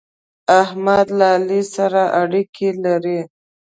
احمد 0.61 1.07
له 1.17 1.27
علي 1.35 1.61
سره 1.75 2.01
اړېکې 2.21 2.69
لري. 2.83 3.19